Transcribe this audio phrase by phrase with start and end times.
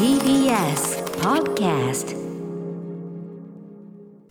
[0.00, 2.18] TBS Podcast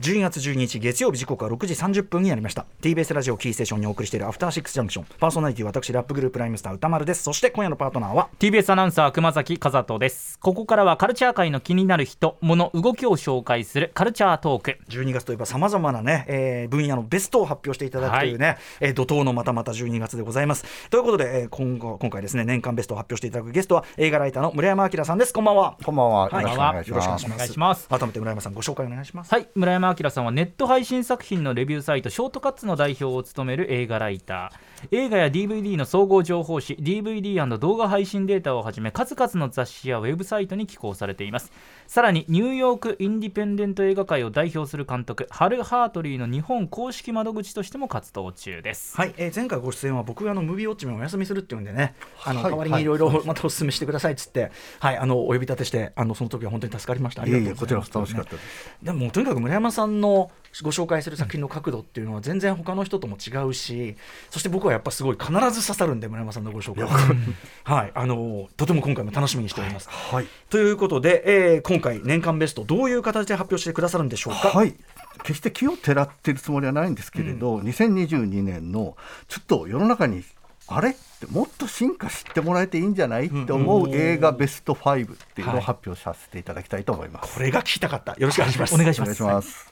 [0.09, 2.66] 12月12日月曜日時刻は6時30分になりました。
[2.82, 5.05] TBS ラジオキーステーションにお送りしているアフターシックスジャンクション。
[5.19, 7.21] パーソナリティ私ラップグループライムスター歌丸です。
[7.21, 10.40] そして今夜のパートナーは TBS アナウンサー熊崎和人です。
[10.40, 14.80] ここからはカルチャー界の気になる人物動きを紹介するカルチャートーク。
[14.90, 20.89] 12月といえばさまざまなね、えー分野のベストを発表していただくというね、えー怒涛のまたまた12月でございます。
[20.89, 25.34] ということで、えー今後今回ですね年間ベストを発表していただくゲストは映画ライターの村山明さんです。
[25.36, 25.78] こんばんは。
[25.86, 26.30] こんばんは。
[26.30, 26.44] はい。
[26.44, 27.21] よろしくお願いしよろしくお願ます。
[27.21, 27.35] いします。
[27.35, 29.32] お願いします改めて村山さんご紹介お願いします。
[29.32, 29.48] はい。
[29.54, 34.69] 村山明さんはネット配信作品のレビューサイトショートカッツの代表を務める映画ライター。
[34.92, 41.52] 映画や DVD の総合情報誌 DVD& 動画配信データをはじめ数々の雑誌やウェブサイトに寄稿されています。
[41.88, 48.96] さらにニューヨークインディペンデント映画界を代表する監督ハル・ハートリーの日本公式窓口としても活動中です。
[48.96, 52.86] はい、えー前回ご出演は僕があのムービーウォッチメンお休みするっていうんでね、あのはい代わりにい。
[52.86, 57.22] ろいろまたお勧めしてくださいっつって、はい、あのお呼び立てして、あのその時は本当に助かりました。
[57.22, 58.77] ありがとういえいえ、こちら楽しかったでです。
[58.84, 63.96] でもとにかく村山さんのご紹介する作品の角度っていうのは全然他の人とも違うし、
[64.30, 66.86] そして僕はやっぱすごい必ず刺さるんで村山さんのご紹介。
[67.64, 69.89] はい、あのとても今回も楽しみにしております。
[69.89, 70.27] はい。
[70.50, 74.50] ということで、えー今回年間ベストどういう形で発表してくださるんでしょうか？
[74.50, 74.75] はい。
[75.23, 78.95] 決して気をてらってるつもりはないんですけれど、2022年の
[79.27, 80.23] ちょっと世の中に
[80.67, 80.92] あれ？
[80.92, 83.27] ってもっと進化してもらえていいんじゃない？
[83.27, 87.36] って思う映画ベスト5っていうのを発表させていただきたいと思います。
[87.36, 88.14] これが聞きたかった。
[88.14, 88.75] よろしくお願いします。
[88.75, 89.70] お願いします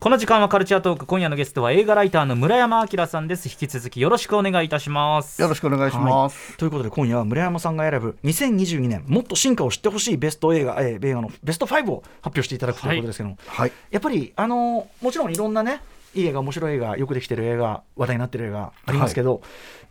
[0.00, 6.56] この時間はカルチャートーク今夜のゲストは映画ライターの村山明さんです引き続きよろしくお願いいたしますよろしくお願いします。
[6.56, 13.72] ということで今夜は村山さんが選ぶ2022年もっと進化を知ってほしいベスト映画、えー映画のベスト5を発表していただくということですけども、はい。
[13.90, 15.82] やっぱりあのーもちろんいろんなね
[16.14, 19.42] いい映画面白い映画よくできてる映画話題になってる映画ありますけど、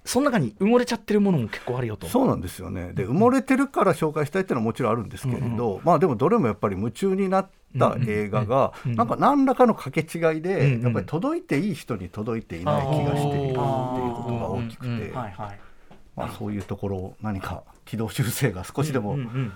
[0.04, 2.08] その中に埋もれちゃってるものも結構あるよと。
[2.08, 2.94] そうなんですよね。
[2.94, 19.54] で、埋もれてるから紹介したいっていうのはもちろんあるんですけれど、まあでもどれもやっぱり夢中になった映画が、なんか何らかの掛け違いで、うんうんやっぱり届いていい人に届いていない気がしているっていうことが大きくて、まあそういうところを何か軌道修正が少しでもうんうん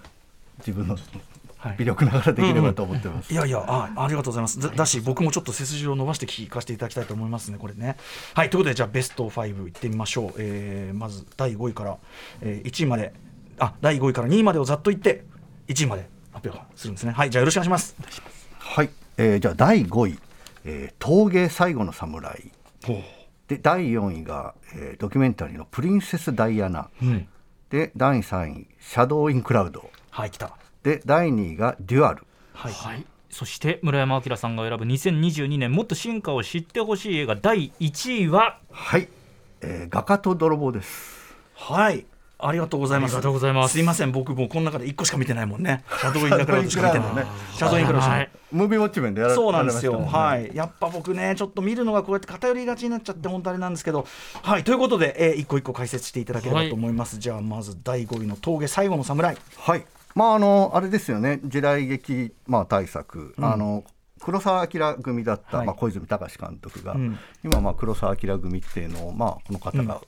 [0.59, 0.97] 自分の
[1.61, 1.75] はい。
[1.77, 3.31] 微力ながらできればと思ってます。
[3.31, 4.59] いやいやあ、ありがとうございます。
[4.59, 7.97] だだし、僕もちょっと背筋を伸ばして聞かせていただきたいと思いますね、これね。
[8.33, 10.33] はい、ということで、じゃあ、ベスト5いってみましょう。
[10.39, 11.97] えーまず、第5位から、
[12.41, 13.13] えー1位まで、
[13.59, 15.23] あ第5位から2位までをざっと言って、
[15.67, 17.11] 1位まで発表するんですね。
[17.11, 17.95] はい、じゃあ、よろしくお願いします。
[18.57, 20.19] はい、えーじゃあ第5位、
[20.65, 22.51] えー陶芸最後の侍。
[23.47, 26.89] で第4位が、えードキュメンタリーのプリンセスダイアナ。
[27.01, 27.27] うん、
[27.69, 29.89] で第3位シャドウインクラウド。
[30.09, 30.55] はい、来た。
[30.83, 32.25] で第2位がデュアル。
[32.53, 38.59] はい、はい、そして村山明さんが選ぶ2022年もっと進化を知ってほしい映画第1位は？
[38.71, 39.09] はい、
[39.61, 41.35] えー画家と泥棒です。
[41.55, 42.05] はい。
[42.41, 43.11] ありがとうございます。
[43.11, 43.73] ありがとうございます。
[43.73, 45.83] すいません、僕もうこの中で1個しか見てないもんね。
[45.99, 47.15] シャドウインクラウドしか見てない。
[47.15, 47.25] ね。
[47.53, 54.05] シャドウインクラウドムービーウォッチメンでやらそうなんですよ、はい、やっぱ僕ね、ちょっと見るのがこうやって偏りがちになっちゃって、本当あれなんですけど、
[54.43, 57.17] はい、ということで、えー一個一個解説していただければと思います。
[57.17, 59.37] じゃあ、まず第5位の峠最後の侍。
[59.57, 59.85] はい。
[60.13, 61.39] まああのあれですよね。
[61.45, 63.83] 時代劇まあ大作、あの
[64.21, 65.65] 黒澤明組だった、はい。
[65.65, 67.17] まあ、小泉隆監督が、うん。
[67.43, 70.01] 今まあ黒澤明組っていうのをまあこの方が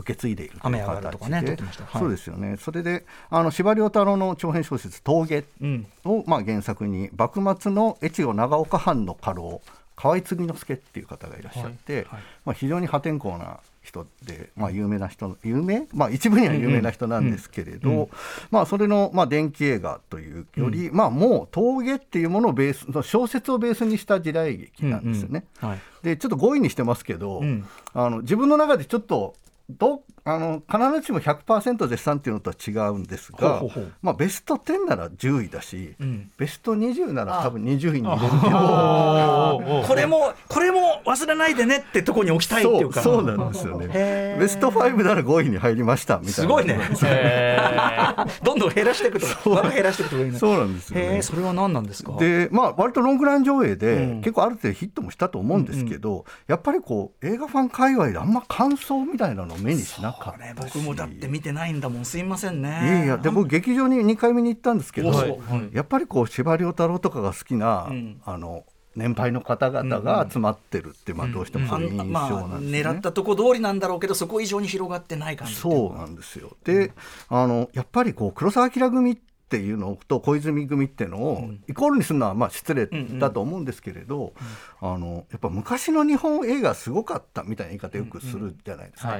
[0.00, 2.56] 受け継いでいるという形で撮ってましたはいそうですよね。
[2.58, 5.86] それであの司馬遼太郎の長編小説「峠」うん。
[6.04, 9.60] をまあ原作に幕末の越後長岡藩の家老
[10.00, 12.22] 河合継之助っていう方がいらっしゃって、はいはい。
[12.46, 18.08] まあ、非常に破天荒な人で、まあ、有名な人有名、まあ、一部には有名な人なんですけれど、
[18.50, 25.44] まあ、それの、まあ、電気映画というより、まあ、もう峠っていうものをベース小説をベースにした時代劇なんですよね。
[25.62, 25.74] うんうん。
[25.74, 25.80] はい。
[26.02, 27.66] でちょっと5位にしてますけど、うん。
[27.92, 29.34] あの自分の中でちょっと
[29.78, 33.92] どあの必ずしも100%絶賛っていうのとは違うんですがほうほうほう。
[34.02, 36.30] まあ、ベスト10なら10位だし、うん。
[36.36, 39.82] ベスト20なら多分20位に入れるけど。
[39.88, 43.00] これも、これも忘れないでねってとこに置きたいっていうか。
[43.00, 44.36] そうそうなんですよね。
[44.38, 46.32] ベスト5なら5位に入りましたみたいな。
[46.34, 46.78] すごいね。
[47.04, 47.58] え
[48.44, 50.38] どんどん減らしていくとか、枠減らしていくとかいいね。
[50.38, 51.22] そうなんですよね。
[51.22, 52.12] それは何なんですか？
[52.18, 54.20] でまあ割とロングラン上映で、うん。
[54.20, 60.74] 結構ある程度ヒットもしたと思うんですけど、やっぱりこう映画ファン界隈であんま感想みたいなのを目にしなかったし。
[60.74, 62.68] 僕もだって見てないんだもん、すいませんね。
[62.68, 68.20] いやいやで僕劇場に2回目に行ったんですけど、おそうやっぱりこう司馬遼太郎とかが好きな、うん。
[68.24, 68.64] あの
[68.96, 72.82] 年配の方々が集まってるって、まあ、どうしてもあそういう印象まあ、なんですね。
[72.82, 75.54] 狙ったとこ通りなんだろうけど、そこ以上に広がってない感じ。
[75.54, 76.56] そうなんですよ。
[76.64, 76.92] で、
[77.28, 79.18] あのやっぱりこう黒澤明組っ
[79.50, 82.86] ていうのと小泉組っていうのをイコールにするのはまあ失礼
[83.18, 84.32] だと思うんですけれど、
[84.80, 89.18] あのやっぱ昔の日本映画すごかったみたいな言い方よくするじゃないですか。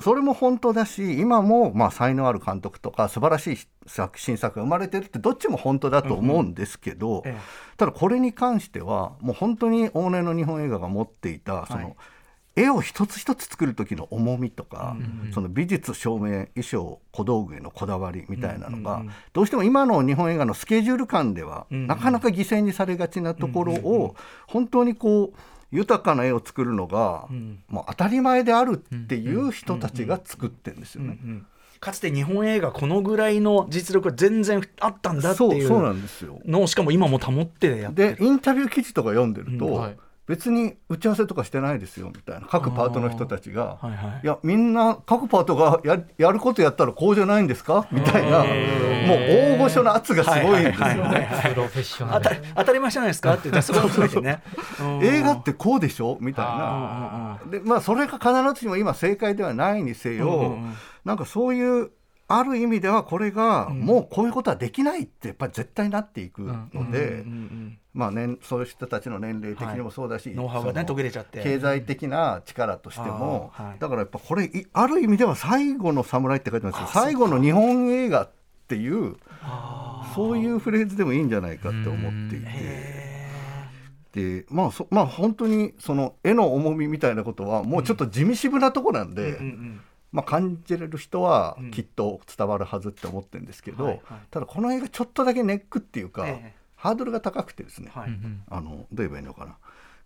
[0.00, 7.40] それも本当だし今もまあ才能ある監督とか素晴らしい作新作が生まれてるってどっちも本当だと思うんですけど、ええ。
[7.76, 11.96] ただこれに関してはもう本当に往年の日本映画が持っていたその、はい
[12.54, 14.96] 絵を一つ一つ作る時の重みとか、
[15.32, 19.12] その美術照明衣装小道具へのこだわりみたいなのが、うんうんうん。
[19.32, 24.14] どうしても今の日本映画のスケジュール感では、うんうんなかなか犠牲にされがちなところを、
[24.46, 25.38] 本当にこう
[25.70, 27.62] 豊かな絵を作るのが、ん。
[27.68, 31.18] もう当たり前であるっていう人たちが作ってるんですよね。
[31.22, 31.46] うん
[31.80, 36.38] かつて日本映画このぐらいの実力が全然あったんだっていそうそうなうんですよ。
[36.44, 39.74] のをしかも今も保ってやってでインタビュー記事とか読んでると、うん。
[39.74, 39.96] はい
[40.32, 42.46] 別に打ち合わせとかしてないですよみたいな。
[42.46, 44.20] 各パートの人たちが、はいはい。
[44.24, 47.86] いやみんな各パートがややることやったらこうじゃないんですか？
[47.92, 48.38] みたいな。
[48.38, 51.28] もう大御所の圧がすごいんですよね。
[51.50, 52.24] プロフェッショナル。
[52.24, 53.34] 当たり当たり前じゃないですか？
[53.34, 54.42] って言ってすごい褒めてね。
[54.80, 56.16] う ん映画ってこうでしょ？
[56.18, 57.38] みたいな。
[57.50, 60.74] でまあそれが必ずしも今正解ではないにせよ、うんうんうん。
[61.04, 61.90] なんかそういう
[62.38, 71.42] ある意味ではこれがもうこういうことはできないってやっぱり絶対なっていくので、うんうんまあね、そういう人たちの年齢的にもそうだし、ノウハウがね途切れちゃって。
[71.42, 73.78] 経済的な力としても、はい。
[73.78, 78.30] だからやっぱこれいある意味では最後の侍って書いてますけどあ最後の日本映画っ
[78.66, 79.16] ていう
[80.14, 83.12] そういうフレーズでもいいんじゃないかって思っていて。
[84.12, 89.80] でまあそまあ本当にその絵の重みみたいなことはもうちょっと地味渋なとこなんで、うんうん
[90.12, 91.70] まあ、感じれる人はうん。
[91.70, 94.20] きっと伝わるはずって思ってるんですけど、はいはい。
[94.30, 96.54] ただこの映画ちょっとだけネックっていうか、ええ。
[96.76, 98.10] ハードルが高くてですね、はい
[98.48, 99.56] あのどう言えばいいのかな。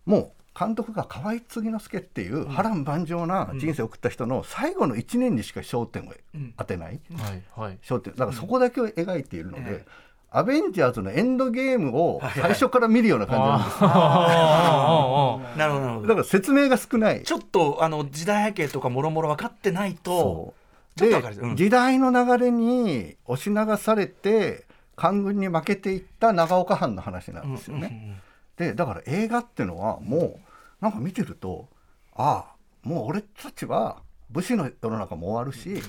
[0.05, 7.77] もう監督が河合継之助っていう波乱万丈な人生を送った人の最後の1年にしか焦点をうん当てない、はいはい。
[7.83, 8.13] 焦点。
[8.13, 16.07] だからそこだけを描いているので、ええアベンジャーズのエンドゲームを最初から見るような感じなんですよ、あなるほどなるほど。
[16.07, 17.23] だから説明が少ない。
[17.23, 20.53] ちょっとあの時代背景とかもろもろ分かってないと
[20.95, 21.55] でうん。
[21.55, 24.65] 時代の流れに押し流されて
[24.95, 28.21] 官軍に負けていった長岡藩の話なんですよね。
[28.57, 30.39] でだから映画っていうのはもう
[30.81, 31.69] なんか見てると
[32.15, 35.87] ああもう俺たちは武士の世の中も終わるし、こ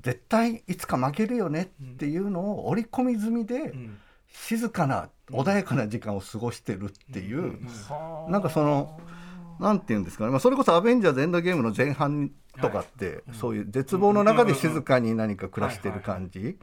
[0.00, 3.98] 絶対いつか負けるよねっていうのを織り込み済みで、ん。
[4.32, 7.58] 静かな穏やかな時間を過ごしてるっていう、
[8.28, 9.00] なんかその
[9.58, 12.30] なんていうんですかね、まあ、それこそ「アベンジャーズエンドゲーム」の前半
[12.60, 16.56] とかって、そういう絶望の中で静かに何か暮らしてる感じ、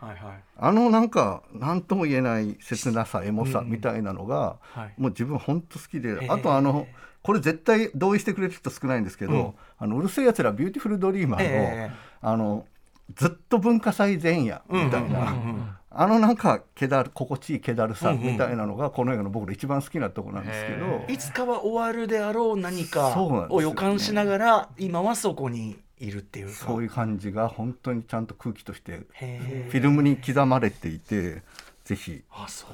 [0.58, 4.94] あのなんか何とも言えない切なさエモさみたいなのが、はい。
[4.98, 6.88] もう自分本当好きで、えあとあの
[7.22, 9.54] これ絶対同意してくれる人少ないんですけど、うん。
[9.78, 11.96] あのうる星やつらビューティフルドリーマーの,、ええ。
[12.22, 12.66] あの
[13.16, 26.54] ずっと文化祭前夜みたいな、あのなんか気だる心地いい気だるさみたいなのがこの映画の僕の一番好きなところなんですけど、いつかは終わるであろう何かを予感しながら今はそこにいるっていうか。
[26.54, 31.42] そういう感じが本当にちゃんと空気としてへフィルムに刻まれていて
[31.86, 32.22] ぜひ。
[32.32, 32.70] あそう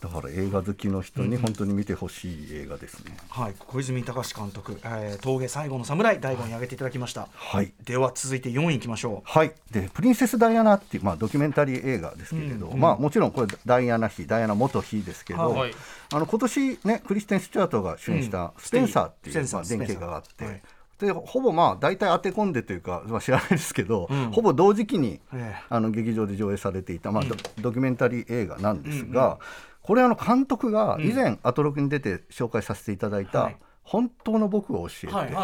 [0.00, 3.16] だから映画好きの人に本当に見てほしい映画ですね。
[3.28, 3.54] はい。
[3.58, 7.28] 小泉隆監督「えー峠最後の侍」第5に挙げていただきました。
[7.34, 7.72] はい。
[7.84, 15.74] では続いて4位いきましょはい、で「プリンセス・ダイアナ」っていう、まあ、ドキュメンタリー映画ですけれど、まあ、もちろんこれダイアナ妃ダイアナ元妃ですけど、はい
[16.12, 20.62] あの今年ねクリステン・スチュアートが主演したうん「スペンサー」っていう、スペンサーまあ、電気映画があって、はい。
[21.00, 24.30] でほぼまあ大体当て込んでというか、まあ、知らないですけど、ん。
[24.32, 25.64] ほぼ同時期に、ええ。
[25.68, 29.38] あの劇場で上映されていた、まあドドキュメンタリー映画なんですが、
[29.82, 35.34] これあの監督が以前アトロクに出て紹介させていただいたはい「本当の僕を教えて」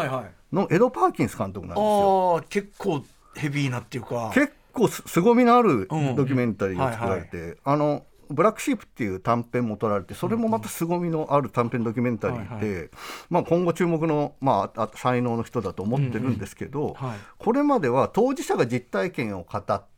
[0.53, 2.43] のエド・パーキンス監督なんですよ。
[2.49, 3.03] 結構
[3.35, 4.31] ヘビーなっていうか。
[4.33, 6.15] 結構す凄みのあるうん。
[6.15, 12.89] ドキュメンタリーが作られて、あのブラックシープっていう短編も撮られてそれもまた凄みのある短編ドキュメンタリーで、はい
[13.29, 17.17] まあ、今後注目の、まあ、あ才能の人だと思ってるんですけど、はい。
[17.37, 19.96] これまでは当事者が実体験を語って、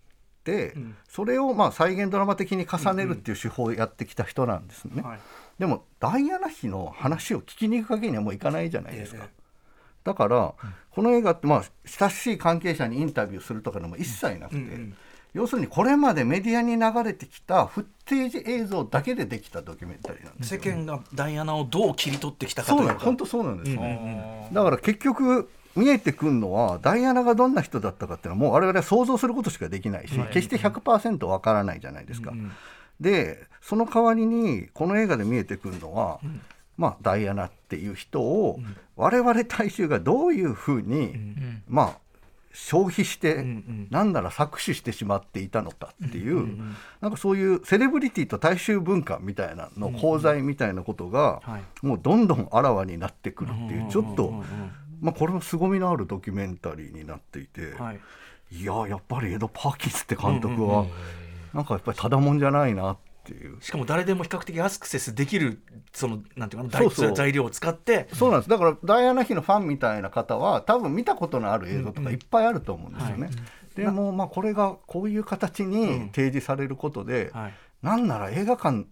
[0.80, 0.96] ん。
[1.08, 5.02] それをまあ再現ドラマ的に重ねるっていう手法をやってきた人なんですね。
[5.02, 5.20] はい。
[5.60, 9.24] でもダイアナ妃の話を聞きに行くわけにはもういかないじゃないですか。
[9.24, 9.40] ええ。
[10.04, 10.54] だから、
[10.92, 14.98] この映画って、まあ、親しい関係者にインタビューするとかでも一切なくて、うんうん。
[15.34, 20.62] 要するにこれまでメディアに流れてきたフッテージ映像だけでできたドキュメンタリーなんですよ。
[20.64, 22.94] 世間がダイアナをどう切り取ってきたかそうというか。
[22.94, 24.54] なん本当そうなんですよ、うんうん。
[24.54, 32.32] だから結局見えてくるのはダイアナがどんな人だったかっていうのはもう我々は想像することしかできないし、決して100%わからないじゃないですか。
[32.32, 32.52] ん
[33.00, 36.20] でその代わりにこの映画で見えてくるのは、
[36.78, 38.60] まあ、ダイアナっていう人を
[38.98, 41.16] 我々大衆がどういうふうに、
[41.68, 42.10] まあ
[42.52, 46.48] 消費して、んなんなら搾取してしまっていたのかっていう、
[47.00, 51.86] なんかそういうセレブリティと大衆文化みたいなの功罪みたいなことが、はい。
[51.86, 54.44] もうどんどんあらわになってくるっていう、ちょっと
[55.02, 58.00] まあ、これも凄みのあるドキュメンタリーになっていて、はい。
[58.52, 60.86] い、ややっぱりエド・パーキンスって監督は、
[61.54, 63.62] なんかやっぱりただもんじゃないなっていう。
[63.62, 65.62] しかも誰でも比較的アクセスできる
[65.94, 68.08] そのなんていうかな材材料を使って。
[68.14, 68.50] そうなんです。
[68.50, 73.30] だからダイアナ妃のファンみたいな方は多分見たことのある映像とかいっぱいあると思うんですよね。
[73.76, 77.54] でもまあこれがこういう形に提示されることで、はい。
[77.82, 78.86] なんなら映画館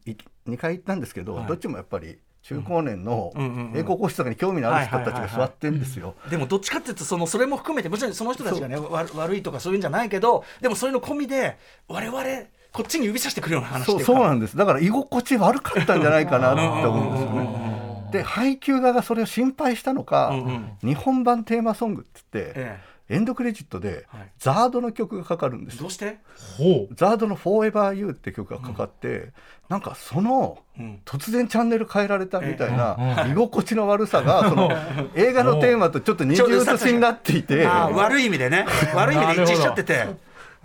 [0.47, 1.47] 2回行ったんですけど、はい。
[1.47, 3.34] どっちもやっぱり中高年の
[3.75, 6.15] 英国皇室とかに興味のある人たちが座ってるんですよ。
[6.29, 12.24] でもどっちかっていうとそのそれも含めてもちろんその人たちがねわ悪いとかそういうんじゃないけどでもそういうの込みで我々
[12.72, 14.56] こっちに指さしてくるような話そうそうなんです。
[14.56, 17.77] だから居心地悪かったんじゃないかなって思うんですよね。
[18.12, 20.77] で配給側がそれを心配したのか、うんうん。
[20.82, 24.31] 日本版テーマソングって言って、えエンドクレジットで、はい。
[24.37, 25.81] ザードの曲がかかるんですよ。
[25.83, 26.17] どうして？
[26.57, 26.95] ほう。
[26.95, 29.31] ザードの「Forever You」って曲がかかって、
[29.69, 31.01] なんかそのうん。
[31.05, 34.69] 突然チャンネル変えられたみたいえな居心地の悪さがその
[35.15, 38.65] 映画のテーマとちょっと二重写しになっていて悪い意味でね。
[38.93, 40.05] 悪い意味で一致しちゃってて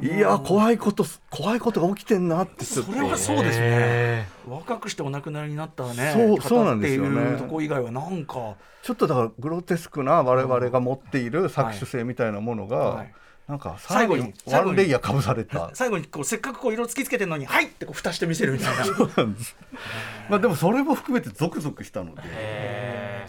[0.03, 3.71] いや怖いこと怖いことが起きてんなってそれはそうですよね。
[3.71, 6.13] へ若くしてお亡くなりになったね。
[6.13, 7.39] そう方そうなんですよね。
[7.39, 8.57] とこ以外はなんか。
[8.83, 13.15] ちょっとだからグロテスクな我々が持っている搾取性みたいなものが、はい。
[13.47, 15.71] なんか最後に最後にワンレイヤーかぶされた。
[15.75, 18.85] 最後にこうせっかくこう色突きつけてるのに「はい!」ってこう蓋して見せるみたいな。
[20.29, 22.23] まあでもそれも含めてゾクゾクしたので。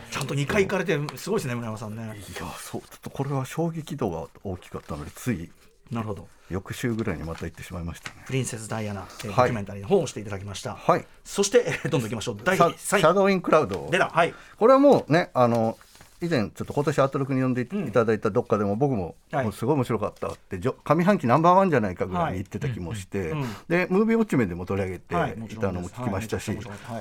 [0.09, 2.03] ちゃんと2回行かれてすごいですね村山さんね。
[2.03, 2.07] い
[2.39, 5.51] やそうちょっとこれは衝撃度が大きかったのでつい
[5.91, 6.27] なるほど。
[6.49, 8.23] 翌週ぐらいにまた行ってしまいましたね。
[8.25, 9.35] プリンセス・ダイアナ、えーはい。
[9.35, 11.05] ドキュメンタリーの本をしていただきました、はい。
[11.23, 12.37] そして、えーどんどんいきましょう。
[12.43, 13.87] 第シャ3位シャドウインクラウド。
[13.91, 14.09] 出た。
[14.09, 14.33] はい。
[14.57, 15.77] これはもうねあの
[16.23, 19.43] 以前ちょっと今年アートロクに呼んでいただいたどっかでも僕もはい。
[19.43, 23.47] もうすごい面白かったって上半期ナンバーワンじゃないかぐらいに言ってた気もして、うんうん。
[23.67, 26.51] でムービーウォッチメンでも取り上げていたのも聞きましたし、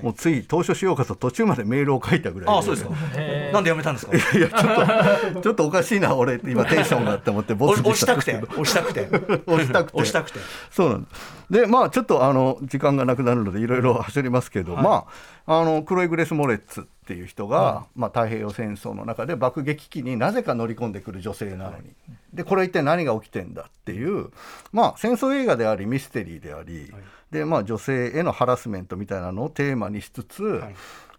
[0.03, 2.95] もうつい当初しようかと途中までメールを書いたぐらいああそうですか
[3.53, 4.17] なんでやめたんですか？
[4.17, 9.09] いやちょっと ちょっとおかしいな俺って今テンションがあって思ってボツに押したくて押したくて。
[9.47, 9.97] 押したくて。
[9.99, 10.39] 押したくて。
[10.71, 11.43] そうなんです。
[11.53, 15.05] でまあちょっとあの時間がなくなるのでいろいろ走りますけど、ま
[15.47, 21.91] ああのクロイ・グレス・モレッツっていう人が、まあ、太平洋戦争の中で爆撃機になぜか乗り込んでくる女性なのに、
[22.33, 24.31] でこれは一体何が起きてんだっていう、
[24.73, 26.93] まあ、戦争映画でありミステリーであり、
[27.33, 30.75] でまあ、女性へのハラスメントみたいなのをテーマにしつつ、い。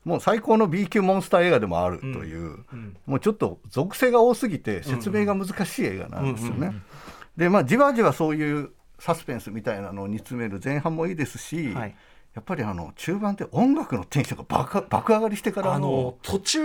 [0.06, 2.66] もう最高の B 級モンスター映画でもあるという、
[3.06, 6.74] もうちょっと属性が多すぎて説明が難しい映画なんですよね。
[7.38, 11.96] でまあじわじわそういうサスペンスみたいなのを煮詰める前半もいいですし、はい
[12.36, 16.60] やっぱりあの中盤で音楽のテンションが爆爆上がりしてからあのの途中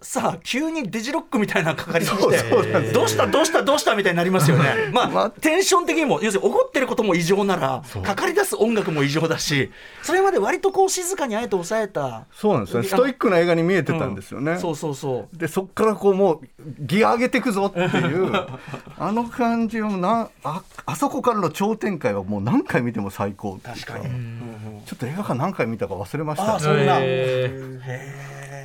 [0.00, 4.90] さ急にデジロックみたいなかかりそうそうなんてどうしたどうしたどうしたみたいになりますよね。
[4.92, 9.72] まあ、まあテンション的にも要するに怒ってることも異常ならかかり出す音楽も異常だし
[10.02, 12.88] それまで割とこう静かにあえて抑えたそうなんですよね。
[12.88, 14.58] ストイックな映画に見えてたんですよね。
[14.58, 15.36] そうそうそう。
[15.36, 16.40] でそっからこうもう
[16.80, 18.30] ギア上げていくぞっていう
[18.98, 24.04] あの感じをなああそこからの超展開はもう何回見ても最高確かに、
[24.86, 26.56] ちょっと映画館何回見たか忘れました。
[26.56, 26.98] あそんな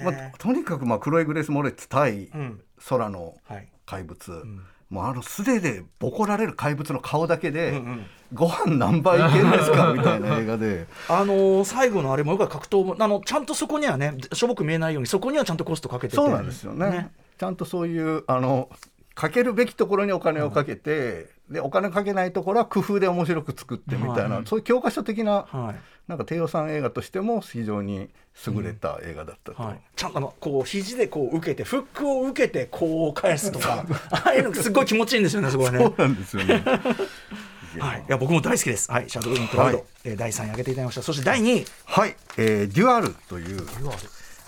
[0.04, 2.60] まあ、とにかくまあクロイ・グレス・モレッツ対ん。
[2.90, 3.68] 空のはい。
[3.86, 4.44] 怪物、
[4.90, 10.88] もうあの素手でボコられる怪物の顔だけで、んご飯何杯いけるんですかみたいな映画で。
[11.10, 16.16] あのー最後のあれもよく格闘もあのちゃんとそこにはねしょぼく見えないようにそこにはちゃんとコストかけてて。
[16.16, 17.10] そうなんですよね。
[17.38, 18.70] ちゃんとそういうあの
[19.16, 25.94] かけるべきところにお金をかけて、でお金かけないところは工夫で面白く作ってみたいな、そういう教科書的な、はい。
[26.08, 28.10] なんか低予算映画としても非常に
[28.46, 35.80] 優れた映画だったと、はい、ちゃんとあのこう肘でこう受けてフックを受けてこう返すとか ああいうのすごい気持ちいいんですよね そこはね。
[35.80, 36.62] そうなんですよね。
[37.80, 38.92] はい、いや僕も大好きです。
[38.92, 39.86] はい、シャドウインクラウド、はい。
[40.04, 41.02] えー第3位挙げていただきました。
[41.02, 43.66] そして第2位、はい、えーデュアルという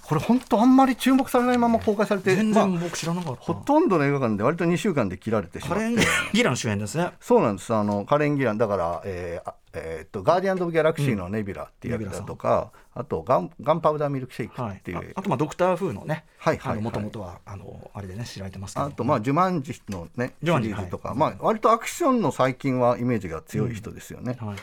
[0.08, 3.42] これ本当あんまり注目されないまま公開されてまあ全然僕知らなかった。
[3.42, 5.86] ほとんどの映画館で割と2週間で切られてしまって。
[5.86, 5.98] カレン・
[6.32, 7.12] ギラン主演ですね。
[7.20, 7.74] そうなんです。
[7.74, 16.84] あのカレン・ギランだから、えーあえーっとガーディアン・オブ・ギャラクシーのネビュラっていう役だとか、あとガンガンパウダーミルクシェイクはいっていう、ああとまあドクター風のね、はいはいはい。
[16.84, 18.86] もともとはあのあれでね知られてますけど。
[18.86, 24.38] あとまあジュマンジのねシジュマンジリーズとか、はいまあ割とアクションの最近はイメージが強い人ですよね。
[24.40, 24.58] はい、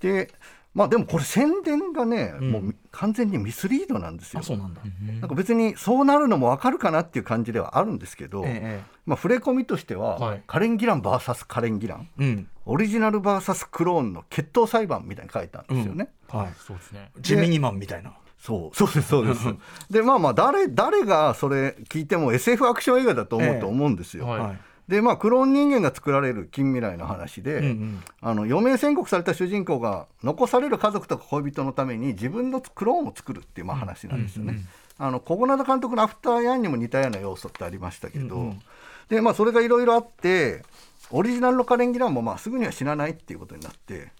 [0.00, 0.32] で
[0.76, 4.42] まあでもこれ宣伝がね、もう完全にミスリードなんですよあ。
[4.42, 4.82] そうなんだ。
[5.20, 16.10] なんか別にそうなるのも分かるかなっていう感じではあるんですけど、ええまあ、触れ込みとしては、はいカレン・ギラン VS カレン・ギランうん、オリジナル VS クローンの決闘裁判みたいに書いたんですよね。
[16.28, 16.52] はい。
[16.58, 18.12] そうですねジェミニマンみたいな。
[18.38, 19.46] そうそうですそうです。
[19.90, 24.26] でまあまあ誰誰がそれ聞いても SF アクション映画だと思うと思うんですよ。
[24.26, 24.58] はいはい。
[24.88, 28.02] でまあクローン人間が作られる近未来の話で、うんうん。
[28.20, 34.60] あの余命宣告された主人公が残される家族とか恋人のために自分のクローンを作るっていうまあ話なんですよね。
[34.98, 38.62] あの小ナ田監督の「アフター・ヤン」にも似たような要素ってありましたけど、うんうん。
[39.08, 40.62] でまあそれがいろいろあって
[41.10, 44.12] オリジナルのカレン・ギランもまあすぐには死なないっていうことになって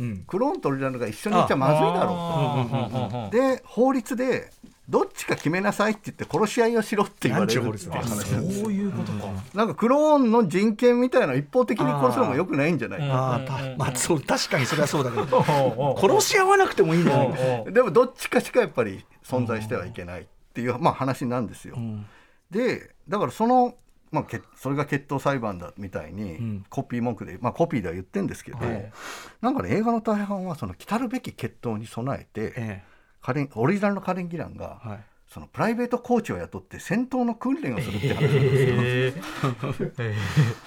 [0.00, 0.24] うん。
[0.26, 3.36] クローンとオリジナルが一緒にいちゃまずいだろうと。
[3.36, 4.50] で法律で
[4.88, 8.64] どっちか決めなさいって言って殺し合いをしろって言われるっていう話なんですよ。
[8.64, 9.28] そういうことか。
[9.52, 15.44] なんかクローンの人権みたいなの一方的に殺すのもよくないんじゃないかああ、たまあ、そう、確かにそれはそうだけど。
[15.98, 17.70] 殺し合わなくてもいいんじゃないか。
[17.70, 21.74] でもどっちかしかやっぱり存在してはいけないっていう、まあ、話なんですよ。
[21.76, 22.06] うん。
[22.50, 23.74] でだからその、
[24.12, 26.64] まあ、けそれが決闘裁判だみたいに、ん。
[26.70, 28.92] コピー文句で、まあ、コピーでは言ってるんですけど、はい
[29.40, 32.95] なんかね映画の大半はその来たるべき決闘に備えて、えカレン
[33.54, 35.04] オリジナルのカレン・ギランが、え、はい。
[35.28, 39.12] そのプライベートコーチを雇って戦闘の訓練をするって話なんで
[39.74, 39.82] す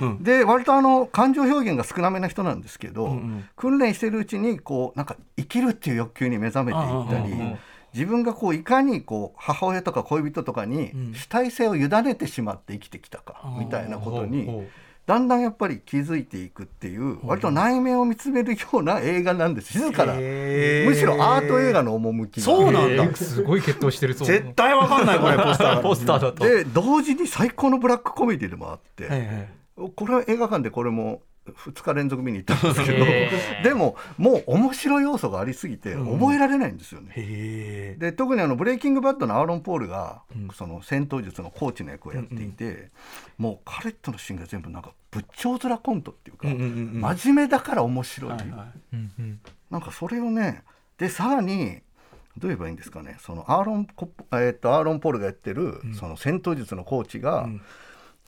[0.01, 0.17] よ。
[0.21, 3.43] で割とあの感情表現が少なめな人なんですけど、うんうん。
[3.55, 7.59] 訓練してるうちにこうなんか生きるっていう欲求に目覚めていったり、うんうんうん
[7.91, 11.13] 自分がこういかにこう母親とか恋人とかにうん。
[11.15, 14.67] 主体性を委ねてしまって生きてきたか、うんみたいなことにう
[15.09, 19.73] だんだんやっぱり気づいていくっていう割と内面を見つめるような映画なんです。
[19.73, 20.87] 静かな、へー。
[20.87, 23.03] むしろアート映画の趣がそうなんだ。
[23.05, 23.15] えー。
[23.15, 25.81] すごい決闘してるそう絶対わかんない、これ、 ポスターが。
[25.81, 26.45] ポスターだと。
[26.45, 29.49] で同時に最高のブラックコメディでもあって、え
[29.95, 33.05] これは映画館でこれも2日連続見に行ったんですけど、
[33.63, 36.19] でももう面白い要素がありすぎてうん。
[36.19, 37.13] 覚えられないんですよね。
[37.15, 37.21] え。
[37.21, 37.25] へ
[37.93, 37.95] え。
[37.97, 40.49] で特にあのブレイキングバッドのアーロン・ポールが、うん。
[40.53, 42.91] その戦闘術のコーチの役をやっていて、
[43.37, 47.01] もう彼とのシーンが全部なんか仏頂面コントっていうか、うんうんうんうん。
[47.01, 49.39] 真面目だから面白い、はいはうんうん。
[49.69, 50.63] なんかそれをね
[50.97, 51.81] でさらに
[52.37, 53.87] どう言えばいいんですかねそのアーロン
[54.31, 57.61] えー、とアーロン・ポールがやってる、その戦闘術のコーチが、ん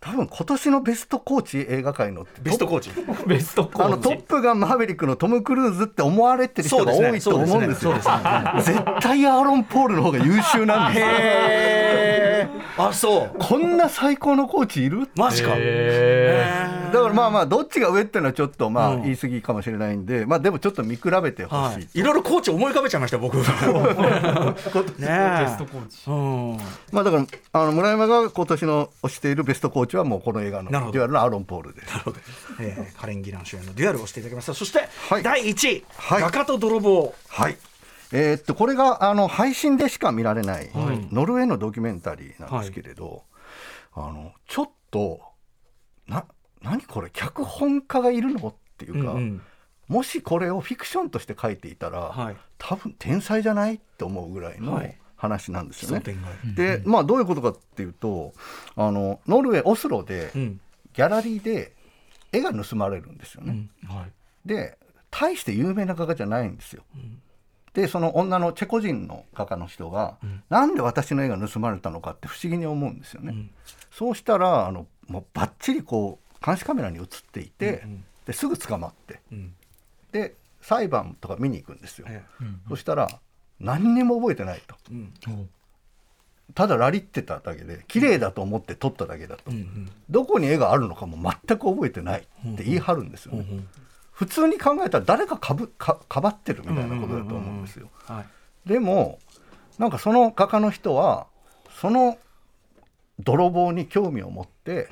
[0.02, 2.90] 多分今年のベストコーチ映画界のベストコーチ。
[3.28, 7.94] ベストコあのトッーチプガンマーヴェリックのトム・クルーズって思われてる人が多いと思うんですよ。
[7.94, 12.88] 絶対アーロン・ポールの方が優秀なんですよ。
[12.88, 13.38] あ、そう。
[13.38, 15.52] こんな最高のコーチいるマジか。
[15.54, 21.74] へだからまあまあどっちが上っていうのはちょっとまあうん言い過ぎかもしれないんで、まあでもちょっと見比べてほし。
[21.74, 22.00] はいい。
[22.00, 23.38] いろいろコーチ思い浮かべちゃいました、僕。
[23.38, 23.44] ね
[25.02, 25.46] え。
[25.46, 26.58] ベストコーチうん。
[26.92, 31.94] まあだからあの村山が今年の推しているベストコーチはもうこの映画のデなるほどュアルのアーロン・ポールです。
[32.60, 37.58] えーカレン・ギラン主演のデュアルをしていただきましたそして、はい第1位、はい画家と泥棒はい。
[38.14, 43.24] えーっとこれがあの配信でしか見られない、はいノルウェーのドキュメンタリーなんですけれど、
[43.94, 45.22] あのちょっと
[46.08, 46.26] な
[46.62, 48.50] 何これ脚本家がいるの？
[48.50, 49.42] っていうか、うんうん。
[49.88, 52.38] もしこれをフィクションとして書いていたら、はい。
[52.58, 54.98] 多分天才じゃないって思うぐらいのはい。
[55.16, 56.02] 話なんですよね。
[56.02, 58.34] 奇想天外でまあどういうことかっていうと
[58.76, 60.62] あのノルウェーオスロでうん。
[60.94, 61.74] ギャラリーで
[62.32, 63.70] 絵が盗まれるんですよね。
[63.84, 63.96] うん。
[63.96, 64.12] はい。
[64.46, 64.78] で
[65.10, 66.84] 大して有名な画家じゃないんですよ。
[67.74, 70.18] でその女のチェコ人の画家の人が、
[70.50, 73.32] なんで私の絵が盗まれたのかって不思議に思うんですよね。
[73.32, 73.52] ん。
[73.92, 78.04] そうしたらあのもうバッチリこう監視カメラに映っていて、うんうん。
[78.26, 79.20] ですぐ捕まって。
[79.32, 79.54] うん。
[80.12, 82.08] で裁判とか見に行くんですよ。
[82.10, 82.24] え
[82.70, 83.10] そしたら
[83.60, 84.76] 何にも覚えてないと。
[84.92, 85.50] えうん。
[86.54, 93.46] ただラリってただけで綺麗だと思って撮っただけだと、うんうんどこに絵があるのかも全く覚えてないって言い張るんですよね。
[93.50, 93.68] うん
[94.12, 97.90] 普通に考えたら誰かかぶかかばってるみたいなことだと思うんですよ。
[98.06, 98.22] は
[98.66, 98.70] い。
[98.70, 99.18] でも
[99.80, 101.26] なんかその画家の人は
[101.80, 102.20] その
[103.20, 104.90] 泥棒に興味を持って、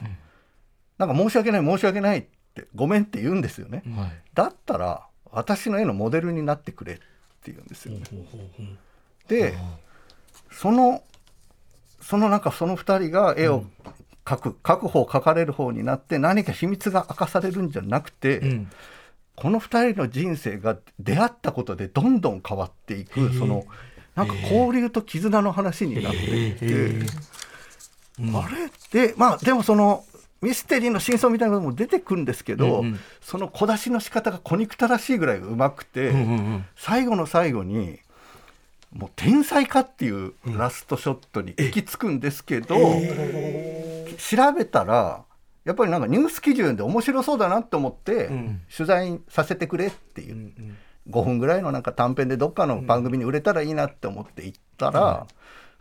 [1.00, 3.82] なんか申し訳ない申し訳ないってごめんって言うんですよね。
[3.96, 4.12] はい。
[4.36, 7.04] だったら私の絵のモデルになってくれって
[7.48, 8.04] 言うんですよね。
[9.28, 9.56] で
[10.52, 11.04] その
[12.02, 13.66] そのなんかその2人が絵を
[14.26, 18.72] 描く、描く方描かれる方になって何か秘密が明かされるんじゃなくて、うん。
[19.36, 23.66] この2人の人生が出会ったことでどんどん変わっていくその
[24.14, 26.66] なんか交流と絆の話になっていって、
[28.20, 28.50] あ
[28.92, 29.08] れ？
[29.08, 30.04] でまあでもその
[30.42, 33.00] ミステリーの真相みたいなのも出てくるんですけど、うんうん。
[33.22, 36.66] その小出しの仕方が小憎たらしいぐらいうまくて、うんうんうん。
[36.76, 38.00] 最後の最後に
[38.94, 45.24] もう天才かっていうラストショットに行き着くんですけど、調べたら
[45.66, 48.62] やっぱりなんかニュース基準で面白そうだなと思って、ん。
[48.76, 50.36] 取材させてくれっていう。
[50.36, 50.78] う、んうん。
[51.10, 55.26] 5分ぐらいのなんか短編でどっかの番組に売れたらいいなって思って行ったら、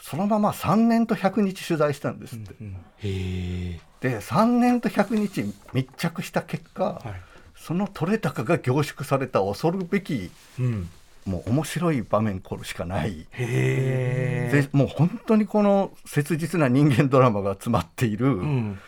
[0.01, 2.55] そのまま3年と100日取材したんですって。
[2.61, 2.73] うん。
[2.73, 7.20] へえで3年と100日密着した結果、はい。
[7.56, 10.88] その取れ高が凝縮された恐るべきうん。
[11.26, 13.26] もう面白い場面これしかない。
[13.37, 18.78] でもう本当にこの切実な人間ドラマが詰まっている、うん。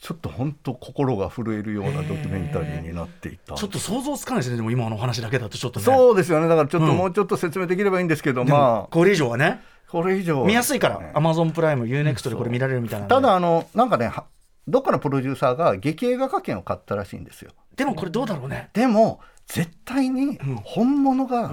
[0.00, 3.54] ちょっと本当心が震えるようなドキュメンタリーになっていた。
[3.54, 5.86] ちょっと想像つかないですねでも今のお話だけだとちょっとね。
[5.86, 6.48] そうですよね。
[6.48, 6.96] だからちょっとうん。
[6.96, 8.88] もうちょっと説明できればいいんですけど、でもまあ。
[8.90, 10.98] これ以上はねこれ以上見やすいから。
[10.98, 11.12] ね。
[11.14, 14.24] アマゾンプライム UNEXT でこれ見られるみたいなただあのなんかねは
[14.68, 17.52] どっかのプロデューサーが劇映画化権を買ったらしいんですよ。
[17.74, 18.70] でもこれどうだろうね。
[18.74, 21.50] でも絶対に本物が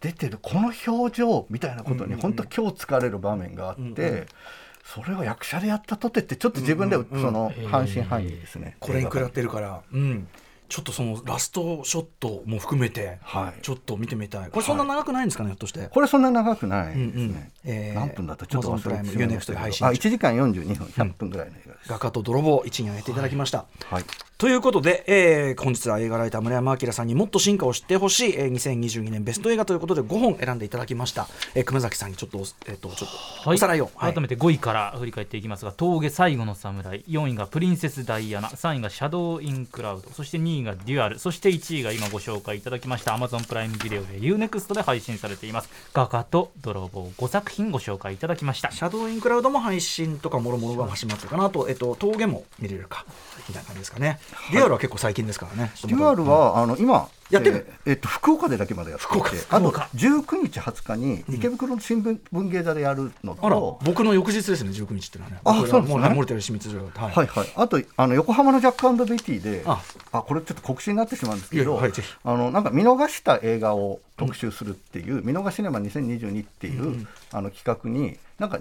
[0.00, 4.26] 出てるこの表情みたいなことに本当今日疲れる場面があって、
[4.82, 9.82] それを役者でやったとてってちょっと自分でその半信半疑ですね、これに食らってるから。
[9.92, 10.28] うん
[10.68, 13.62] ちょっとそのラストショットも含めてはい。
[13.62, 14.50] ちょっと見てみたい。
[14.50, 15.88] これそんな長くないんですかねひょっとして。
[15.88, 16.86] これそんな長くない。
[16.88, 17.52] ですね、うんうん。
[17.64, 18.46] えー何分だった？
[18.46, 19.52] ちょっと忘れてしまいました。
[19.52, 20.86] けど UNEXT で配信あ中1時間42分。
[20.86, 24.04] 100分ぐらいの映画です、画家と泥棒一に挙げていただきました、はい。
[24.36, 33.10] ということで、えー本日は映画ライター村山章さんにもっと真価を知ってほしい、えー2022年ベスト映画ということで5本選んでいただきました、えー熊崎さんにちょっとお,、えー、とちょっ
[33.44, 34.12] とおさらいを、はい。
[34.14, 53.04] 改めて5位から振り返っていきますが「峠最後の侍」4位が「プリンセス・ダイアナ」3位が「シャドウ・イン・クラウド」そして2位が「デュアル」そして1位が今ご紹介いただきました Amazon プライムビデオで U-NEXT で配信されています「画家と泥棒」5作品ご紹介いただきましたシャドウインクラウドも配信とかもろもろが始まってるかなと、えっと、峠も見れるか
[53.48, 54.18] みたいな感じですかね。
[54.52, 55.72] デュアルは結構最近ですからね。
[55.84, 57.66] デュアルはあの今やってる。
[57.68, 59.88] えーえっと福岡でだけまでやって福岡てあと福岡。
[59.94, 65.40] 19日20日に池袋の新聞文芸座でやるのあらと、僕の翌日ですね、19日っていうのはね。
[65.44, 65.80] あそうですね。
[65.80, 66.84] もう漏れてる秘密情報。
[67.06, 67.08] は。
[67.10, 67.12] い。
[67.12, 69.82] はいはい、あとあの横浜のジャックベティであ。
[70.12, 72.08] あこれちょっと告知になってしまうんですけいどやはいぜひ。
[72.24, 78.58] あのなんか見逃した映画を特集するっていう「見逃しネマ2022」っていう、あの企画になんか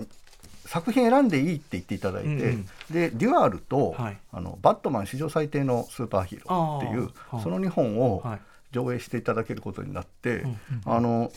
[0.65, 2.65] 作品選んでいいって言っていただいて、うんうん。
[2.91, 4.17] でデュアルと、はい。
[4.31, 8.39] あのバッドマン史上最低のスーパーヒーローっていうその2本をはい
[8.71, 10.57] 上映していただけることになって、んうん。
[10.85, 11.31] あの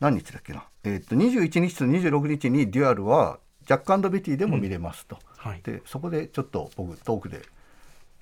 [0.00, 5.18] 何日だっけな、えー、と21日と26日にデュアルはジャックベティでも見れますと。
[5.36, 5.60] はい。
[5.62, 7.42] でそこでちょっと僕トークで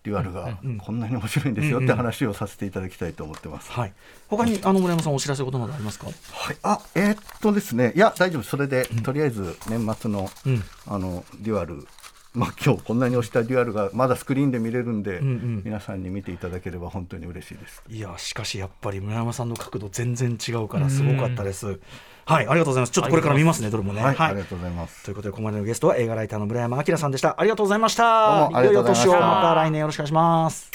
[0.05, 0.79] デュアルがうんうん。
[0.79, 3.71] こんなに面白いんですよって話をさせていただきたいと思ってます。
[3.71, 3.93] はい。
[4.29, 6.07] 他に、あの、村山さんお知らせことなどありますか？
[6.07, 7.93] はい、あえーっとですね。
[7.95, 10.63] いや大丈夫それで、とりあえず年末の,、うん。
[10.87, 11.87] あのデュアル
[12.35, 17.83] まあ今日こんなに押したデュアルがまだスクリーンで見れるんで、うんうん皆さんに見ていただければ本当に嬉しいです。
[17.89, 21.81] いや、しかしやっぱり村山さんの角度全然違うからすごかったです。
[22.25, 22.93] はい、ありがとうございます。
[22.93, 24.03] ちょっとこれから見ますね、どれもね。
[24.03, 25.05] はい、ありがとうございます。
[25.05, 27.41] ということで、ここまでのゲストは映画ライターの村山明さんでした。
[27.41, 28.41] ありがとうございました。
[28.43, 30.71] どうもありがとうございました良いお年をまた来年よろしくお願いします。